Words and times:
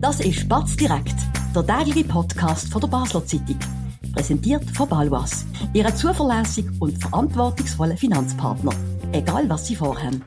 Das 0.00 0.18
ist 0.20 0.48
Batz 0.48 0.76
direkt, 0.76 1.14
der 1.54 1.66
tägliche 1.66 2.08
Podcast 2.08 2.72
von 2.72 2.80
der 2.80 2.88
Basler 2.88 3.22
Zeitung. 3.26 3.58
Präsentiert 4.14 4.64
von 4.70 4.88
Balwas, 4.88 5.44
Ihrem 5.74 5.94
zuverlässigen 5.94 6.74
und 6.80 6.96
verantwortungsvollen 6.96 7.98
Finanzpartner. 7.98 8.72
Egal 9.12 9.46
was 9.50 9.66
Sie 9.66 9.76
vorhaben. 9.76 10.24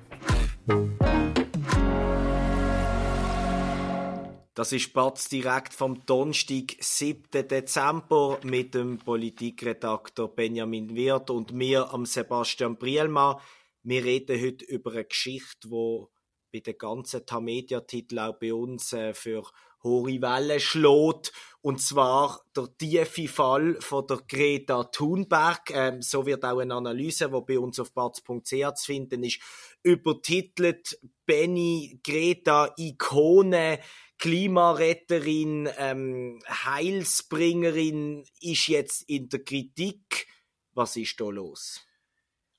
Das 4.53 4.71
ist 4.73 4.93
Batz 4.93 5.27
direkt 5.29 5.73
vom 5.73 6.05
Donnerstag, 6.05 6.75
7. 6.79 7.47
Dezember, 7.47 8.37
mit 8.43 8.75
dem 8.75 8.99
Politikredakteur 8.99 10.27
Benjamin 10.27 10.93
Wirth 10.93 11.31
und 11.31 11.51
mir, 11.51 11.91
am 11.91 12.05
Sebastian 12.05 12.77
Brielmann. 12.77 13.37
Wir 13.81 14.03
reden 14.03 14.39
heute 14.39 14.65
über 14.65 14.91
eine 14.91 15.05
Geschichte, 15.05 15.67
die 15.67 16.12
bei 16.53 16.59
den 16.59 16.77
ganzen 16.77 17.25
Tamedia-Titeln 17.25 18.19
auch 18.19 18.37
bei 18.39 18.53
uns 18.53 18.93
äh, 18.93 19.13
für 19.15 19.43
hohe 19.83 20.21
Wellen 20.21 20.59
schlägt. 20.59 21.33
Und 21.61 21.81
zwar 21.81 22.41
der 22.55 22.69
tiefe 22.77 23.27
Fall 23.27 23.77
von 23.81 24.05
der 24.07 24.21
Greta 24.27 24.83
Thunberg. 24.85 25.71
Ähm, 25.71 26.01
so 26.01 26.25
wird 26.25 26.45
auch 26.45 26.59
eine 26.59 26.75
Analyse, 26.75 27.29
die 27.29 27.41
bei 27.53 27.59
uns 27.59 27.79
auf 27.79 27.93
batz.ch 27.93 28.75
zu 28.75 28.85
finden 28.85 29.23
ist, 29.23 29.39
übertitelt 29.81 30.99
Benny 31.25 31.99
Greta 32.03 32.73
Ikone. 32.77 33.79
Klimaretterin, 34.19 35.67
ähm, 35.77 36.39
Heilsbringerin 36.47 38.23
ist 38.39 38.67
jetzt 38.67 39.09
in 39.09 39.27
der 39.27 39.43
Kritik. 39.43 40.27
Was 40.73 40.95
ist 40.95 41.19
da 41.19 41.25
los? 41.25 41.81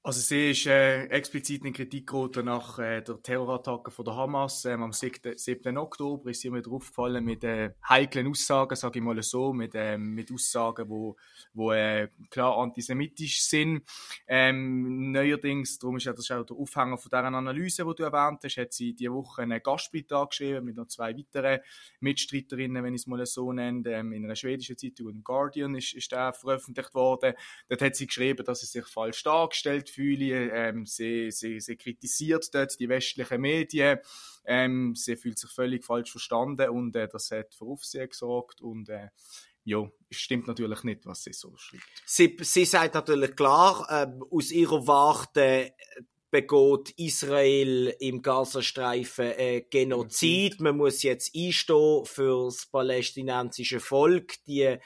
Also 0.06 0.20
sie 0.20 0.50
ist 0.50 0.66
äh, 0.66 1.06
explizit 1.06 1.64
in 1.64 1.72
Kritik 1.72 2.06
geraten 2.06 2.44
nach 2.44 2.78
äh, 2.78 3.00
der 3.00 3.22
Terrorattacke 3.22 3.90
von 3.90 4.04
der 4.04 4.14
Hamas. 4.14 4.66
Ähm, 4.66 4.82
am 4.82 4.92
7. 4.92 5.38
7. 5.38 5.78
Oktober 5.78 6.28
ist 6.30 6.42
sie 6.42 6.50
mir 6.50 6.62
aufgefallen 6.68 7.24
mit 7.24 7.42
äh, 7.42 7.70
heiklen 7.88 8.28
Aussagen, 8.28 8.76
sage 8.76 8.98
ich 8.98 9.02
mal 9.02 9.22
so, 9.22 9.54
mit, 9.54 9.74
äh, 9.74 9.96
mit 9.96 10.30
Aussagen, 10.30 10.90
wo, 10.90 11.16
wo 11.54 11.72
äh, 11.72 12.08
klar 12.28 12.58
antisemitisch 12.58 13.44
sind. 13.44 13.82
Ähm, 14.26 15.10
neuerdings, 15.10 15.78
darum 15.78 15.96
ist 15.96 16.04
ja 16.04 16.12
das 16.12 16.30
auch 16.30 16.44
der 16.44 16.54
Aufhänger 16.54 16.98
von 16.98 17.08
dieser 17.08 17.24
Analyse, 17.24 17.86
die 17.86 17.94
du 17.94 18.02
erwähnt 18.02 18.40
hast, 18.44 18.58
hat 18.58 18.74
sie 18.74 18.92
diese 18.92 19.10
Woche 19.10 19.40
einen 19.40 19.62
Gastbeitrag 19.62 20.28
geschrieben 20.28 20.66
mit 20.66 20.76
noch 20.76 20.88
zwei 20.88 21.16
weiteren 21.16 21.60
Mitstreiterinnen, 22.00 22.84
wenn 22.84 22.92
ich 22.92 23.00
es 23.00 23.06
mal 23.06 23.24
so 23.24 23.54
nenne, 23.54 23.88
ähm, 23.90 24.12
in 24.12 24.26
einer 24.26 24.36
schwedischen 24.36 24.76
Zeitung, 24.76 25.08
im 25.08 25.24
Guardian 25.24 25.74
ist, 25.74 25.94
ist 25.94 26.12
der 26.12 26.34
veröffentlicht 26.34 26.92
worden. 26.92 27.32
Dort 27.70 27.80
hat 27.80 27.96
sie 27.96 28.06
geschrieben, 28.06 28.44
dass 28.44 28.60
sie 28.60 28.66
sich 28.66 28.86
falsch 28.86 29.22
dargestellt 29.22 29.93
Gefühle. 29.94 30.50
Ähm, 30.52 30.86
sie, 30.86 31.30
sie, 31.30 31.60
sie 31.60 31.76
kritisiert 31.76 32.54
dort 32.54 32.78
die 32.78 32.88
westlichen 32.88 33.40
Medien. 33.40 33.98
Ähm, 34.44 34.94
sie 34.94 35.16
fühlt 35.16 35.38
sich 35.38 35.50
völlig 35.50 35.84
falsch 35.84 36.10
verstanden 36.10 36.68
und 36.70 36.96
äh, 36.96 37.08
das 37.08 37.30
hat 37.30 37.54
für 37.54 37.66
Aufsehen 37.66 38.08
gesorgt 38.08 38.60
und 38.60 38.88
äh, 38.88 39.08
ja, 39.64 39.88
es 40.10 40.18
stimmt 40.18 40.46
natürlich 40.46 40.82
nicht, 40.82 41.06
was 41.06 41.22
sie 41.22 41.32
so 41.32 41.56
schreibt. 41.56 42.02
Sie, 42.04 42.36
sie 42.40 42.66
sagt 42.66 42.94
natürlich 42.94 43.34
klar, 43.34 43.86
äh, 43.88 44.06
aus 44.30 44.50
ihrer 44.50 44.86
Warte 44.86 45.72
begeht 46.30 46.90
Israel 46.98 47.94
im 48.00 48.20
Gazastreifen 48.20 49.32
äh, 49.38 49.62
Genozid. 49.70 50.60
Man 50.60 50.76
muss 50.76 51.02
jetzt 51.04 51.34
einstehen 51.34 52.04
für 52.04 52.46
das 52.46 52.66
palästinensische 52.66 53.80
Volk. 53.80 54.44
Die 54.46 54.76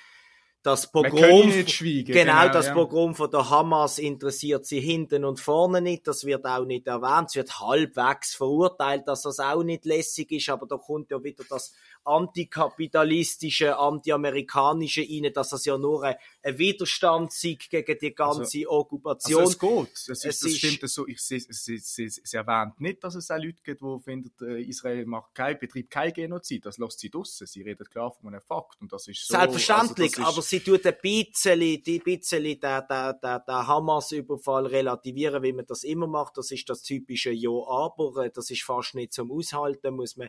das 0.63 0.91
Pogrom, 0.91 1.51
genau, 1.51 2.05
genau, 2.05 2.49
das 2.49 2.67
ja. 2.67 2.75
Pogrom 2.75 3.15
von 3.15 3.31
der 3.31 3.49
Hamas 3.49 3.99
interessiert 3.99 4.67
sie 4.67 4.81
hinten 4.81 5.25
und 5.25 5.39
vorne 5.39 5.81
nicht. 5.81 6.07
Das 6.07 6.25
wird 6.25 6.45
auch 6.45 6.65
nicht 6.65 6.87
erwähnt. 6.89 7.29
Es 7.29 7.37
wird 7.37 7.61
halbwegs 7.61 8.35
verurteilt, 8.35 9.07
dass 9.07 9.23
das 9.23 9.39
auch 9.39 9.63
nicht 9.63 9.85
lässig 9.85 10.33
ist. 10.33 10.49
Aber 10.49 10.67
da 10.67 10.77
kommt 10.77 11.11
ja 11.11 11.23
wieder 11.23 11.45
das 11.49 11.73
antikapitalistische, 12.09 13.77
antiamerikanische 13.79 15.03
rein, 15.03 15.33
dass 15.33 15.51
das 15.51 15.65
ja 15.65 15.77
nur 15.77 16.05
ein, 16.05 16.17
ein 16.43 16.59
Widerstand 16.59 17.33
sei 17.33 17.59
gegen 17.71 17.99
die 18.01 18.15
ganze 18.15 18.41
also, 18.41 18.71
Okkupation. 18.71 19.41
Also 19.41 19.53
es 19.53 19.59
geht. 19.59 19.93
Es 19.93 20.09
ist, 20.09 20.25
es 20.25 20.41
das 20.41 20.53
stimmt 20.53 20.91
so. 20.91 21.07
Ich, 21.07 21.21
sie, 21.21 21.41
sie, 21.41 21.79
sie, 21.79 22.09
sie 22.09 22.37
erwähnt 22.37 22.81
nicht, 22.81 23.05
dass 23.05 23.15
es 23.15 23.31
auch 23.31 23.37
Leute 23.37 23.59
gibt, 23.63 23.81
die 23.81 24.01
finden, 24.03 24.33
äh, 24.43 24.63
Israel 24.63 25.05
macht 25.07 25.35
kein, 25.35 25.59
betreibt 25.59 25.91
kein 25.91 26.13
Genozid. 26.13 26.65
Das 26.67 26.79
lässt 26.79 26.99
sie 26.99 27.11
draussen. 27.11 27.47
Sie 27.47 27.63
redet 27.63 27.91
klar 27.91 28.11
von 28.11 28.29
einem 28.29 28.41
Fakt. 28.41 28.81
Und 28.81 28.93
das 28.93 29.07
ist 29.09 29.27
so, 29.27 29.35
Selbstverständlich, 29.35 30.17
also 30.19 30.31
aber 30.31 30.43
sie 30.43 30.61
tut 30.61 30.87
ein 30.87 30.97
bisschen, 31.03 31.83
die 31.83 31.99
bisschen 31.99 32.43
den, 32.43 32.61
den, 32.61 33.15
den, 33.23 33.41
den 33.47 33.67
Hamas-Überfall 33.67 34.67
relativieren, 34.67 35.43
wie 35.43 35.53
man 35.53 35.67
das 35.67 35.85
immer 35.85 36.07
macht. 36.07 36.39
Das 36.39 36.51
ist 36.51 36.69
das 36.69 36.83
typische 36.83 37.31
Ja, 37.31 37.51
aber. 37.51 38.25
Äh, 38.25 38.31
das 38.31 38.51
ist 38.51 38.63
fast 38.63 38.95
nicht 38.95 39.13
zum 39.13 39.31
Aushalten, 39.31 39.95
muss 39.95 40.17
man 40.17 40.29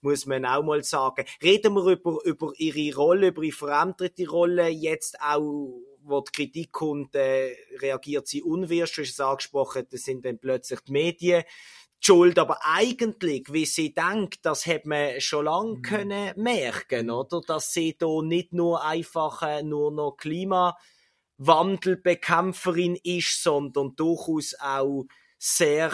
muss 0.00 0.26
man 0.26 0.44
auch 0.44 0.62
mal 0.62 0.84
sagen. 0.84 1.24
Reden 1.42 1.74
wir 1.74 1.92
über, 1.92 2.18
über 2.24 2.52
ihre 2.56 2.96
Rolle, 2.96 3.28
über 3.28 3.42
ihre 3.42 3.56
veränderte 3.56 4.28
Rolle, 4.28 4.68
jetzt 4.68 5.20
auch 5.20 5.82
wo 6.08 6.22
die 6.22 6.32
Kritik 6.32 6.72
kommt, 6.72 7.14
äh, 7.14 7.54
reagiert 7.80 8.26
sie 8.26 8.42
unwirsch, 8.42 8.94
du 8.94 9.02
hast 9.02 9.10
es 9.10 9.20
angesprochen, 9.20 9.86
das 9.90 10.00
sind 10.02 10.24
dann 10.24 10.38
plötzlich 10.38 10.80
die 10.80 10.92
Medien 10.92 11.44
die 12.00 12.06
Schuld, 12.06 12.38
aber 12.38 12.60
eigentlich, 12.62 13.52
wie 13.52 13.66
sie 13.66 13.92
denkt, 13.92 14.46
das 14.46 14.66
hat 14.66 14.86
man 14.86 15.20
schon 15.20 15.46
lange 15.46 15.78
mhm. 15.78 15.82
können 15.82 16.32
merken, 16.36 17.10
oder? 17.10 17.40
Dass 17.40 17.72
sie 17.72 17.96
da 17.98 18.22
nicht 18.22 18.52
nur 18.52 18.84
einfach 18.84 19.42
äh, 19.42 19.64
nur 19.64 19.90
noch 19.90 20.16
Klimawandelbekämpferin 20.16 22.96
ist, 23.02 23.42
sondern 23.42 23.96
durchaus 23.96 24.54
auch 24.60 25.06
sehr 25.38 25.90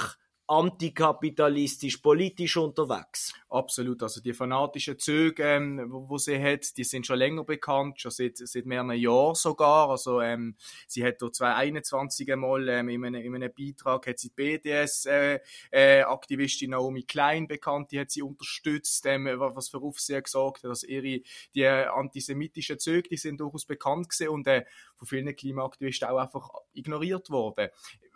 antikapitalistisch 0.47 1.97
politisch 1.99 2.57
unterwegs. 2.59 3.33
Absolut, 3.49 4.03
also 4.03 4.21
die 4.21 4.35
fanatischen 4.35 4.99
Züge, 4.99 5.43
ähm, 5.43 5.87
wo, 5.91 6.07
wo, 6.09 6.19
sie 6.19 6.39
hat, 6.39 6.77
die 6.77 6.85
sind 6.85 7.07
schon 7.07 7.19
länger 7.19 7.45
bekannt, 7.45 7.99
schon 8.01 8.11
seit, 8.11 8.37
seit 8.37 8.67
mehreren 8.67 8.93
Jahren 8.93 9.35
sogar. 9.35 9.89
Also 9.89 10.21
ähm, 10.21 10.57
sie 10.87 11.03
hat 11.05 11.23
dort 11.23 11.35
2021 11.37 12.31
einmal 12.33 12.69
ähm, 12.69 12.91
in, 12.91 13.03
einem, 13.05 13.23
in 13.23 13.35
einem 13.35 13.51
Beitrag 13.57 14.07
hat 14.07 14.19
sie 14.19 14.29
die 14.29 14.35
BDS-Aktivistin 14.35 16.69
äh, 16.69 16.73
äh, 16.73 16.77
Naomi 16.77 17.05
Klein 17.05 17.49
bekannt, 17.49 17.93
die 17.93 18.01
hat 18.01 18.11
sie 18.11 18.21
unterstützt, 18.23 19.07
ähm, 19.07 19.27
was 19.39 19.71
für 19.71 19.79
Aufsehen 19.79 20.23
gesorgt 20.23 20.65
hat, 20.65 20.71
dass 20.71 20.83
ihre 20.83 21.23
die 21.55 21.67
antisemitischen 21.67 22.79
Züge, 22.79 23.09
die 23.09 23.17
sind 23.17 23.41
durchaus 23.41 23.65
bekannt 23.65 24.11
gewesen 24.11 24.29
und 24.29 24.47
äh, 24.47 24.67
von 24.97 25.07
vielen 25.07 25.35
Klimaaktivisten 25.35 26.07
auch 26.09 26.19
einfach 26.19 26.51
ignoriert 26.75 27.31
worden 27.31 27.71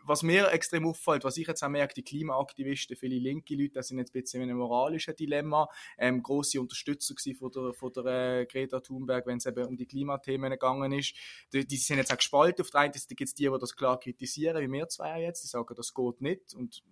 was 0.09 0.23
mir 0.23 0.51
extrem 0.53 0.87
auffällt, 0.87 1.25
was 1.25 1.37
ich 1.37 1.47
jetzt 1.47 1.63
auch 1.63 1.69
merke, 1.69 1.95
die 1.95 2.03
Klimaaktivisten, 2.03 2.97
viele 2.97 3.19
linke 3.19 3.55
Leute, 3.55 3.75
das 3.75 3.89
sind 3.89 3.99
jetzt 3.99 4.15
ein 4.15 4.23
bisschen 4.23 4.43
in 4.43 4.51
einem 4.51 4.59
moralischen 4.59 5.15
Dilemma, 5.15 5.69
ähm, 5.99 6.23
grosse 6.23 6.61
Unterstützer 6.61 7.15
von 7.39 7.51
der, 7.51 7.73
von 7.75 7.93
der 7.93 8.05
äh, 8.41 8.47
Greta 8.47 8.81
Thunberg, 8.81 9.27
wenn 9.27 9.39
es 9.39 9.47
eben 9.47 9.65
um 9.67 9.77
die 9.77 9.87
Klimathemen 9.87 10.51
gegangen 10.51 10.93
ist. 10.93 11.15
Die, 11.53 11.67
die 11.67 11.77
sind 11.77 11.99
jetzt 11.99 12.13
auch 12.13 12.17
gespalten. 12.17 12.63
Auf 12.63 12.71
der 12.71 12.81
einen 12.81 12.93
Seite 12.93 13.15
gibt 13.15 13.29
es 13.29 13.35
die, 13.35 13.45
die 13.45 13.59
das 13.59 13.77
klar 13.77 14.01
kritisieren, 14.01 14.61
wie 14.63 14.73
wir 14.73 14.89
zwei 14.89 15.23
jetzt, 15.23 15.45
die 15.45 15.49
sagen, 15.49 15.75
das 15.75 15.95
geht 15.95 16.21
nicht 16.21 16.55
und 16.55 16.83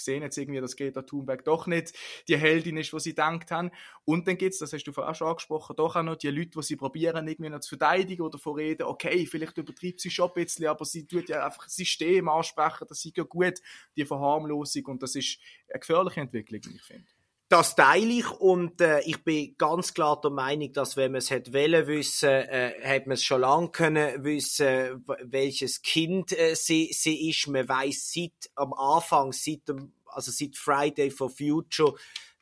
sehen 0.00 0.22
jetzt 0.22 0.36
irgendwie, 0.38 0.60
dass 0.60 0.76
Greta 0.76 1.02
Thunberg 1.02 1.44
doch 1.44 1.66
nicht 1.66 1.92
die 2.28 2.36
Heldin 2.36 2.76
ist, 2.76 2.92
was 2.92 3.04
sie 3.04 3.14
denkt 3.14 3.50
haben. 3.50 3.70
Und 4.04 4.26
dann 4.28 4.38
gibt's, 4.38 4.58
das 4.58 4.72
hast 4.72 4.84
du 4.84 4.92
auch 4.92 5.14
schon 5.14 5.28
angesprochen, 5.28 5.76
doch 5.76 5.96
auch 5.96 6.02
noch 6.02 6.16
die 6.16 6.28
Leute, 6.28 6.50
die 6.56 6.62
sie 6.62 6.76
probieren, 6.76 7.28
irgendwie 7.28 7.50
noch 7.50 7.60
zu 7.60 7.76
verteidigen 7.76 8.22
oder 8.22 8.38
zu 8.38 8.50
reden, 8.50 8.84
okay, 8.84 9.26
vielleicht 9.26 9.56
übertreibt 9.58 10.00
sie 10.00 10.10
schon 10.10 10.28
ein 10.28 10.34
bisschen, 10.34 10.66
aber 10.66 10.84
sie 10.84 11.06
tut 11.06 11.28
ja 11.28 11.44
einfach 11.44 11.64
das 11.64 11.76
System 11.76 12.28
ansprechen, 12.28 12.86
das 12.88 13.04
ist 13.04 13.16
ja 13.16 13.24
gut, 13.24 13.60
die 13.96 14.04
Verharmlosung 14.04 14.84
und 14.86 15.02
das 15.02 15.14
ist 15.14 15.38
eine 15.68 15.80
gefährliche 15.80 16.20
Entwicklung, 16.20 16.62
ich 16.74 16.82
finde. 16.82 17.15
Das 17.48 17.76
teile 17.76 18.12
ich 18.12 18.28
und 18.28 18.80
äh, 18.80 19.00
ich 19.02 19.22
bin 19.22 19.54
ganz 19.56 19.94
klar 19.94 20.20
der 20.20 20.32
Meinung, 20.32 20.72
dass 20.72 20.96
wenn 20.96 21.12
man 21.12 21.20
es 21.20 21.30
hätte 21.30 21.52
wollen 21.54 21.86
wissen, 21.86 22.28
äh, 22.28 22.74
hätte 22.80 23.08
man 23.08 23.14
es 23.14 23.22
schon 23.22 23.42
lange 23.42 23.68
können 23.68 24.24
wissen, 24.24 25.04
welches 25.22 25.80
Kind 25.80 26.36
äh, 26.36 26.56
sie, 26.56 26.90
sie 26.92 27.30
ist. 27.30 27.46
Man 27.46 27.68
weiß 27.68 28.12
seit 28.12 28.50
am 28.56 28.72
Anfang, 28.72 29.32
seit 29.32 29.68
dem, 29.68 29.92
also 30.06 30.32
seit 30.32 30.56
Friday 30.56 31.08
for 31.08 31.30
Future, 31.30 31.94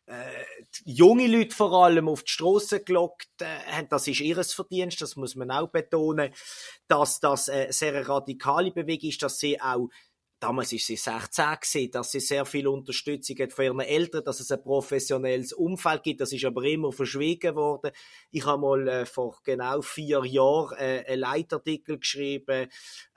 äh, 0.06 0.44
junge 0.86 1.26
Leute 1.26 1.54
vor 1.54 1.84
allem 1.84 2.08
auf 2.08 2.22
die 2.22 2.32
Straße 2.32 2.82
gelockt 2.82 3.42
äh, 3.42 3.72
haben, 3.72 3.88
das 3.90 4.08
ist 4.08 4.20
ihres 4.20 4.54
Verdienst, 4.54 5.02
das 5.02 5.16
muss 5.16 5.34
man 5.34 5.50
auch 5.50 5.68
betonen, 5.68 6.32
dass 6.88 7.20
das 7.20 7.48
äh, 7.48 7.68
sehr 7.70 8.08
radikale 8.08 8.70
Bewegung 8.70 9.10
ist, 9.10 9.22
dass 9.22 9.38
sie 9.38 9.60
auch 9.60 9.88
damals 10.44 10.74
ist 10.74 10.86
sie 10.86 10.96
16 10.96 11.44
gewesen, 11.58 11.90
dass 11.90 12.10
sie 12.10 12.20
sehr 12.20 12.44
viel 12.44 12.68
Unterstützung 12.68 13.38
hat 13.38 13.54
von 13.54 13.64
ihren 13.64 13.80
Eltern, 13.80 14.24
dass 14.24 14.40
es 14.40 14.50
ein 14.52 14.62
professionelles 14.62 15.54
Umfeld 15.54 16.02
gibt. 16.02 16.20
Das 16.20 16.32
ist 16.32 16.44
aber 16.44 16.64
immer 16.64 16.92
verschwiegen 16.92 17.54
worden. 17.54 17.92
Ich 18.30 18.44
habe 18.44 18.60
mal 18.60 18.86
äh, 18.86 19.06
vor 19.06 19.40
genau 19.42 19.80
vier 19.80 20.22
Jahren 20.26 20.76
äh, 20.76 21.04
einen 21.08 21.20
Leitartikel 21.20 21.98
geschrieben 21.98 22.68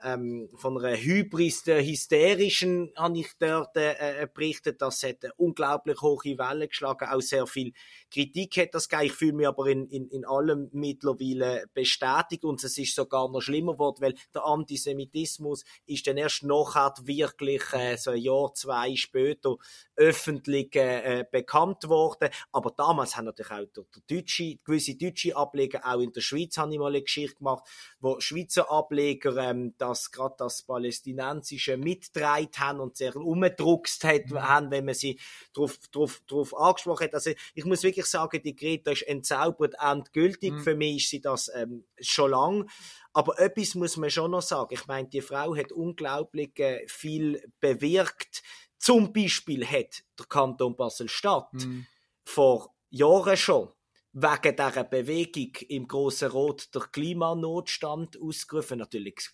ähm, 0.02 0.48
von 0.54 0.78
einer 0.78 0.96
Hybris 0.96 1.64
der 1.64 1.84
Hysterischen, 1.84 2.92
habe 2.96 3.18
ich 3.18 3.28
dort 3.38 3.76
äh, 3.76 4.22
äh, 4.22 4.26
berichtet. 4.32 4.80
Das 4.80 5.02
hat 5.02 5.22
eine 5.22 5.34
unglaublich 5.34 6.00
hohe 6.00 6.38
Welle 6.38 6.68
geschlagen, 6.68 7.08
auch 7.10 7.20
sehr 7.20 7.46
viel 7.46 7.74
Kritik 8.10 8.56
hat 8.56 8.74
das 8.74 8.88
gegeben. 8.88 9.06
Ich 9.06 9.12
fühle 9.12 9.32
mich 9.34 9.46
aber 9.46 9.66
in, 9.66 9.86
in, 9.88 10.08
in 10.08 10.24
allem 10.24 10.70
mittlerweile 10.72 11.66
bestätigt 11.74 12.44
und 12.44 12.64
es 12.64 12.78
ist 12.78 12.94
sogar 12.94 13.28
noch 13.30 13.42
schlimmer 13.42 13.74
geworden, 13.74 14.00
weil 14.00 14.14
der 14.34 14.46
Antisemitismus 14.46 15.64
ist 15.84 16.06
dann 16.06 16.16
erst 16.16 16.42
nachher 16.42 16.94
wie 17.02 17.17
wirklich 17.18 17.62
äh, 17.72 17.96
so 17.96 18.12
ein 18.12 18.18
Jahr, 18.18 18.54
zwei 18.54 18.94
später 18.96 19.56
öffentlich 19.96 20.74
äh, 20.76 21.24
bekannt 21.30 21.88
worden. 21.88 22.30
Aber 22.52 22.70
damals 22.70 23.16
haben 23.16 23.26
natürlich 23.26 23.52
auch 23.52 23.66
der, 23.74 23.84
der 23.94 24.02
deutsche, 24.08 24.56
gewisse 24.64 24.96
deutsche 24.96 25.36
Ableger, 25.36 25.80
auch 25.84 26.00
in 26.00 26.12
der 26.12 26.20
Schweiz 26.20 26.56
habe 26.56 26.72
ich 26.72 26.78
mal 26.78 26.88
eine 26.88 27.02
Geschichte 27.02 27.36
gemacht, 27.36 27.64
wo 28.00 28.20
Schweizer 28.20 28.70
Ableger 28.70 29.36
ähm, 29.36 29.74
das 29.78 30.10
gerade 30.10 30.36
das 30.38 30.62
Palästinensische 30.62 31.76
mitgetragen 31.76 32.48
haben 32.56 32.80
und 32.80 32.96
sehr 32.96 33.16
umgedruckst 33.16 34.04
mhm. 34.04 34.40
haben, 34.40 34.70
wenn 34.70 34.84
man 34.84 34.94
sie 34.94 35.18
darauf 35.52 35.78
drauf, 35.90 36.22
drauf 36.26 36.56
angesprochen 36.56 37.04
hat. 37.04 37.14
Also 37.14 37.32
ich 37.54 37.64
muss 37.64 37.82
wirklich 37.82 38.06
sagen, 38.06 38.40
die 38.42 38.54
Greta 38.54 38.92
ist 38.92 39.02
entzaubert 39.02 39.74
endgültig. 39.80 40.52
Mhm. 40.52 40.60
Für 40.60 40.74
mich 40.74 41.04
ist 41.04 41.10
sie 41.10 41.20
das 41.20 41.50
ähm, 41.54 41.84
schon 42.00 42.30
lang. 42.30 42.70
Aber 43.18 43.36
etwas 43.40 43.74
muss 43.74 43.96
man 43.96 44.10
schon 44.10 44.30
noch 44.30 44.42
sagen. 44.42 44.74
Ich 44.74 44.86
meine, 44.86 45.08
die 45.08 45.20
Frau 45.20 45.56
hat 45.56 45.72
unglaublich 45.72 46.56
äh, 46.60 46.86
viel 46.86 47.42
bewirkt. 47.58 48.44
Zum 48.78 49.12
Beispiel 49.12 49.66
hat 49.66 50.04
der 50.16 50.26
Kanton 50.26 50.76
Basel-Stadt 50.76 51.52
mhm. 51.54 51.84
vor 52.24 52.76
Jahren 52.90 53.36
schon 53.36 53.70
wegen 54.12 54.54
dieser 54.54 54.84
Bewegung 54.84 55.50
im 55.68 55.88
Grossen 55.88 56.30
Rot 56.30 56.72
der 56.72 56.82
Klimanotstand 56.82 58.22
ausgerufen. 58.22 58.78
Natürlich 58.78 59.30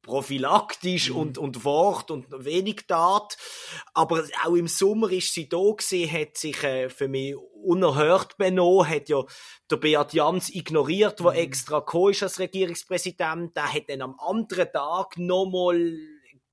prophylaktisch 0.00 1.10
mhm. 1.10 1.16
und, 1.16 1.38
und 1.38 1.64
Wort 1.64 2.12
und 2.12 2.26
wenig 2.44 2.86
Tat. 2.86 3.36
Aber 3.92 4.24
auch 4.44 4.54
im 4.54 4.68
Sommer 4.68 5.10
ist 5.10 5.34
sie 5.34 5.48
da 5.48 5.58
gewesen, 5.58 6.12
hat 6.12 6.38
sich 6.38 6.62
äh, 6.62 6.88
für 6.88 7.08
mich 7.08 7.34
unerhört 7.64 8.36
benommen, 8.36 8.88
hat 8.88 9.08
ja 9.08 9.22
der 9.70 9.76
Beat 9.76 10.12
Jans 10.12 10.54
ignoriert, 10.54 11.20
der 11.20 11.30
mhm. 11.32 11.36
extra 11.38 11.78
gekommen 11.80 12.10
ist 12.10 12.22
als 12.22 12.38
Regierungspräsident. 12.38 13.56
Der 13.56 13.72
hat 13.72 13.88
dann 13.88 14.02
am 14.02 14.16
anderen 14.18 14.68
Tag 14.72 15.16
nochmal 15.16 15.96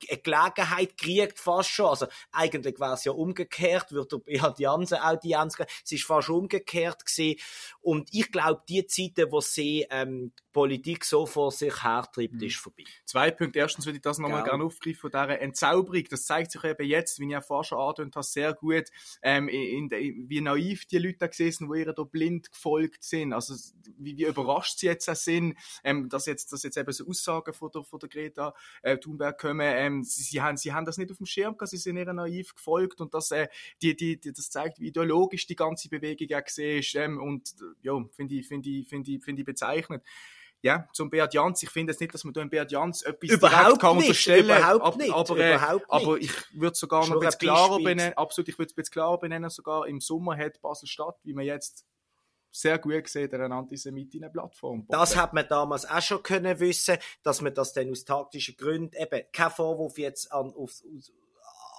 eine 0.09 0.19
Gelegenheit 0.19 0.97
kriegt 0.97 1.39
fast 1.39 1.69
schon. 1.69 1.87
Also 1.87 2.07
eigentlich 2.31 2.79
war 2.79 2.93
es 2.93 3.03
ja 3.03 3.11
umgekehrt, 3.11 3.91
würde 3.91 4.19
Beat 4.19 4.59
Jansen 4.59 4.99
Audienz 4.99 5.57
geben. 5.57 5.69
Es 5.83 5.91
ist 5.91 6.05
fast 6.05 6.29
umgekehrt 6.29 7.05
gewesen. 7.05 7.39
Und 7.81 8.09
ich 8.11 8.31
glaube, 8.31 8.61
die 8.67 8.85
Zeiten, 8.85 9.31
wo 9.31 9.41
sie 9.41 9.85
ähm, 9.89 10.31
Politik 10.51 11.05
so 11.05 11.25
vor 11.25 11.51
sich 11.51 11.83
hertreibt, 11.83 12.33
mhm. 12.33 12.43
ist 12.43 12.57
vorbei. 12.57 12.83
Zwei 13.05 13.31
Punkte. 13.31 13.59
Erstens 13.59 13.85
würde 13.85 13.97
ich 13.97 14.01
das 14.01 14.17
nochmal 14.17 14.43
gerne 14.43 14.63
aufgreifen 14.63 14.99
von 14.99 15.11
dieser 15.11 15.39
Entzauberung. 15.39 16.03
Das 16.09 16.25
zeigt 16.25 16.51
sich 16.51 16.63
eben 16.63 16.87
jetzt, 16.87 17.19
wie 17.19 17.25
ich 17.25 17.31
ja 17.31 17.41
vorher 17.41 17.63
schon 17.63 17.79
angedeutet 17.79 18.15
habe, 18.15 18.25
sehr 18.25 18.53
gut, 18.53 18.85
ähm, 19.21 19.47
in, 19.47 19.89
in, 19.89 20.29
wie 20.29 20.41
naiv 20.41 20.85
die 20.85 20.97
Leute 20.97 21.17
da 21.19 21.27
gewesen 21.27 21.71
die 21.71 21.79
ihr 21.79 21.93
da 21.93 22.03
blind 22.03 22.51
gefolgt 22.51 23.03
sind. 23.03 23.33
Also, 23.33 23.53
wie, 23.97 24.17
wie 24.17 24.25
überrascht 24.25 24.79
sie 24.79 24.87
jetzt 24.87 25.09
auch 25.09 25.15
sind, 25.15 25.57
ähm, 25.83 26.09
dass 26.09 26.25
jetzt, 26.25 26.51
dass 26.51 26.63
jetzt 26.63 26.77
eben 26.77 26.91
so 26.91 27.07
Aussagen 27.07 27.53
von 27.53 27.71
der, 27.71 27.83
von 27.83 27.99
der 27.99 28.09
Greta 28.09 28.53
äh, 28.81 28.97
Thunberg 28.97 29.39
kommen. 29.39 29.61
Ähm, 29.61 29.90
sie, 30.03 30.23
sie, 30.23 30.41
haben, 30.41 30.57
sie 30.57 30.73
haben 30.73 30.85
das 30.85 30.97
nicht 30.97 31.11
auf 31.11 31.17
dem 31.17 31.25
Schirm 31.25 31.57
gehabt, 31.57 31.69
sie 31.69 31.77
sind 31.77 31.97
ihr 31.97 32.11
naiv 32.13 32.55
gefolgt 32.55 33.01
und 33.01 33.13
das, 33.13 33.31
äh, 33.31 33.47
die, 33.81 33.95
die, 33.95 34.19
die, 34.19 34.33
das 34.33 34.49
zeigt, 34.49 34.79
wie 34.79 34.87
ideologisch 34.87 35.47
die 35.47 35.55
ganze 35.55 35.89
Bewegung 35.89 36.27
auch 36.37 36.43
gesehen 36.43 36.79
ist. 36.79 36.95
Ähm, 36.95 37.21
und, 37.21 37.55
ja, 37.81 37.93
finde 38.11 38.35
ich, 38.35 38.47
finde 38.47 38.69
ich, 38.69 38.87
finde 38.87 39.11
ich, 39.11 39.23
finde 39.23 39.41
ich 39.41 39.45
bezeichnend 39.45 40.03
ja, 40.63 40.87
zum 40.93 41.09
Beat 41.09 41.33
Jans. 41.33 41.63
Ich 41.63 41.69
finde 41.69 41.91
jetzt 41.91 41.99
nicht, 41.99 42.13
dass 42.13 42.23
man 42.23 42.33
da 42.33 42.41
im 42.41 42.49
Beat 42.49 42.71
Jans 42.71 43.01
etwas 43.01 43.31
überhaupt 43.31 43.81
kann 43.81 43.97
nicht, 43.97 44.07
unterstellen 44.07 44.45
überhaupt 44.45 44.97
nicht, 44.97 45.13
aber, 45.13 45.37
äh, 45.37 45.55
überhaupt 45.55 45.85
aber 45.89 46.17
ich 46.17 46.31
würde 46.53 46.75
sogar 46.75 47.07
noch 47.07 47.15
ein 47.15 47.19
bisschen 47.19 47.39
klarer 47.39 47.77
benennen, 47.79 48.13
absolut, 48.13 48.47
ich 48.49 48.57
würde 48.57 48.67
es 48.67 48.73
ein 48.73 48.75
bisschen 48.75 48.93
klarer 48.93 49.19
benennen, 49.19 49.49
sogar 49.49 49.87
im 49.87 49.99
Sommer 49.99 50.37
hat 50.37 50.61
Basel-Stadt, 50.61 51.17
wie 51.23 51.33
man 51.33 51.45
jetzt 51.45 51.85
sehr 52.51 52.77
gut 52.77 53.03
gesehen, 53.03 53.33
eine 53.33 53.55
Antisemitinnen-Plattform. 53.55 54.85
Das 54.89 55.15
hat 55.15 55.33
man 55.33 55.47
damals 55.47 55.89
auch 55.89 56.01
schon 56.01 56.21
können 56.21 56.59
wissen, 56.59 56.97
dass 57.23 57.41
man 57.41 57.53
das 57.53 57.73
dann 57.73 57.89
aus 57.89 58.03
taktischen 58.03 58.57
Gründen, 58.57 58.95
eben, 58.95 59.23
kein 59.31 59.51
Vorwurf 59.51 59.97
jetzt 59.97 60.31
an, 60.31 60.53
auf, 60.53 60.83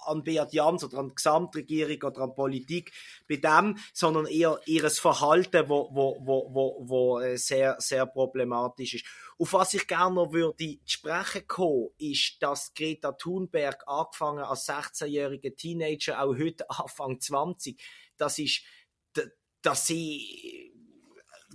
an 0.05 0.23
Beat 0.23 0.53
Jans 0.53 0.83
oder 0.83 0.97
an 0.97 1.09
die 1.09 1.15
Gesamtregierung 1.15 2.03
oder 2.03 2.21
an 2.21 2.35
Politik 2.35 2.91
bei 3.27 3.37
dem, 3.37 3.77
sondern 3.93 4.25
eher 4.25 4.59
ihres 4.65 4.99
Verhalten, 4.99 5.69
wo, 5.69 5.89
wo, 5.93 6.17
wo, 6.21 6.49
wo, 6.53 6.81
wo 6.81 7.19
äh, 7.19 7.37
sehr, 7.37 7.75
sehr 7.79 8.05
problematisch 8.05 8.95
ist. 8.95 9.05
Auf 9.37 9.53
was 9.53 9.73
ich 9.73 9.87
gerne 9.87 10.15
noch 10.15 10.31
würde 10.31 10.79
sprechen 10.85 11.47
kommen, 11.47 11.89
ist, 11.97 12.41
dass 12.41 12.73
Greta 12.73 13.11
Thunberg 13.13 13.83
angefangen 13.87 14.43
als 14.43 14.67
16-jährige 14.67 15.55
Teenager, 15.55 16.21
auch 16.21 16.35
heute 16.37 16.69
Anfang 16.69 17.19
20, 17.19 17.81
das 18.17 18.39
ist, 18.39 18.63
dass 19.63 19.87
sie 19.87 20.63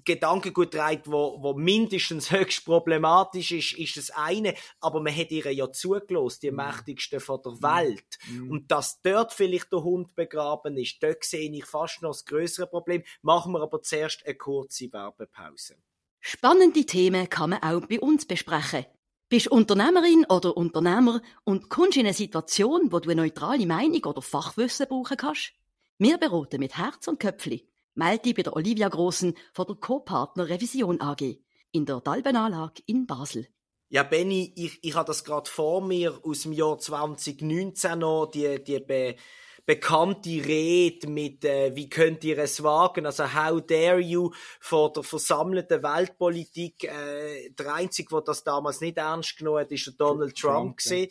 Gedankengut 0.09 0.73
trägt, 0.73 1.07
wo, 1.11 1.37
wo 1.43 1.53
mindestens 1.53 2.31
höchst 2.33 2.65
problematisch 2.65 3.53
ist, 3.53 3.75
ist 3.75 3.99
das 3.99 4.11
eine, 4.11 4.55
aber 4.81 5.01
man 5.01 5.15
hat 5.15 5.31
ihr 5.31 5.53
ja 5.53 5.71
zugelost, 5.71 6.43
die 6.43 6.51
mm. 6.51 6.57
mächtigste 6.57 7.21
von 7.21 7.41
der 7.45 7.53
Welt. 7.63 8.19
Mm. 8.27 8.51
Und 8.51 8.71
dass 8.71 9.03
dort 9.03 9.35
vielleicht 9.35 9.71
der 9.71 9.85
Hund 9.85 10.15
begraben 10.15 10.79
ist, 10.79 11.03
dort 11.03 11.25
sehe 11.25 11.51
ich 11.53 11.67
fast 11.67 12.01
noch 12.01 12.13
das 12.13 12.25
größere 12.25 12.67
Problem. 12.67 13.03
Machen 13.21 13.53
wir 13.53 13.61
aber 13.61 13.83
zuerst 13.83 14.25
eine 14.25 14.35
kurze 14.35 14.91
Werbepause. 14.91 15.77
Spannende 16.21 16.87
Themen 16.87 17.29
kann 17.29 17.51
man 17.51 17.63
auch 17.63 17.87
bei 17.87 18.01
uns 18.01 18.27
besprechen. 18.27 18.87
Bist 19.29 19.49
Unternehmerin 19.49 20.25
oder 20.31 20.57
Unternehmer 20.57 21.21
und 21.45 21.69
kommst 21.69 21.99
in 21.99 22.07
eine 22.07 22.15
Situation, 22.15 22.91
wo 22.91 22.99
du 22.99 23.11
eine 23.11 23.21
neutrale 23.23 23.67
Meinung 23.67 24.03
oder 24.05 24.23
Fachwissen 24.23 24.87
brauchen 24.89 25.19
kannst? 25.19 25.53
Wir 25.99 26.17
beraten 26.17 26.61
mit 26.61 26.79
Herz 26.79 27.09
und 27.09 27.21
Köpfli 27.21 27.69
melde 27.99 28.33
bei 28.33 28.43
der 28.43 28.57
Olivia 28.57 28.89
Grossen 28.89 29.35
von 29.53 29.67
der 29.67 29.77
Co-Partner 29.77 30.49
Revision 30.49 31.01
AG 31.01 31.39
in 31.73 31.85
der 31.85 32.01
Dalbenanlage 32.01 32.83
in 32.87 33.07
Basel. 33.07 33.49
Ja, 33.91 34.03
Benny, 34.03 34.53
ich, 34.55 34.79
ich 34.83 34.95
habe 34.95 35.07
das 35.07 35.25
gerade 35.25 35.51
vor 35.51 35.83
mir 35.83 36.21
aus 36.23 36.43
dem 36.43 36.53
Jahr 36.53 36.79
2019 36.79 37.99
noch, 37.99 38.27
die, 38.27 38.63
die 38.63 38.81
be, 38.81 39.17
bekannte 39.65 40.31
Rede 40.31 41.09
mit, 41.09 41.45
äh, 41.45 41.75
wie 41.75 41.89
könnt 41.89 42.23
ihr 42.25 42.39
es 42.39 42.63
wagen, 42.63 43.05
also 43.05 43.25
how 43.35 43.61
dare 43.61 44.01
you, 44.01 44.31
vor 44.61 44.93
der 44.93 45.03
versammelten 45.03 45.83
Weltpolitik. 45.83 46.85
Äh, 46.85 47.51
der 47.51 47.75
Einzige, 47.75 48.09
der 48.11 48.21
das 48.23 48.45
damals 48.45 48.81
nicht 48.81 48.97
ernst 48.97 49.37
genommen 49.37 49.61
hat, 49.61 49.73
ist 49.73 49.87
der 49.87 49.95
Donald 49.95 50.37
Trump. 50.37 50.79
Trump 50.79 51.01
ja. 51.01 51.07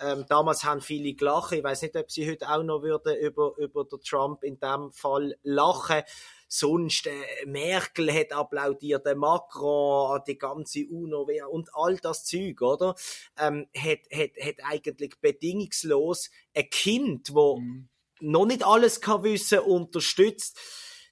Ähm, 0.00 0.24
damals 0.28 0.64
haben 0.64 0.80
viele 0.80 1.14
gelacht. 1.14 1.52
Ich 1.52 1.62
weiß 1.62 1.82
nicht, 1.82 1.96
ob 1.96 2.10
sie 2.10 2.28
heute 2.28 2.48
auch 2.50 2.62
noch 2.62 2.82
würden 2.82 3.16
über, 3.16 3.54
über 3.58 3.84
den 3.84 4.00
Trump 4.00 4.42
in 4.42 4.58
dem 4.58 4.92
Fall 4.92 5.36
lachen. 5.42 6.02
Sonst, 6.48 7.06
äh, 7.06 7.46
Merkel 7.46 8.12
hat 8.12 8.32
applaudiert, 8.32 9.06
der 9.06 9.16
Macron, 9.16 10.20
die 10.26 10.38
ganze 10.38 10.86
UNO 10.86 11.28
und 11.50 11.70
all 11.74 11.96
das 11.96 12.24
Zeug, 12.24 12.60
oder? 12.60 12.94
Ähm, 13.38 13.66
hat, 13.76 14.00
hat, 14.12 14.30
hat 14.40 14.56
eigentlich 14.62 15.20
bedingungslos 15.20 16.30
ein 16.54 16.70
Kind, 16.70 17.34
wo 17.34 17.58
mhm. 17.58 17.88
noch 18.20 18.46
nicht 18.46 18.64
alles 18.64 19.00
kann 19.00 19.22
wissen, 19.22 19.60
unterstützt. 19.60 20.58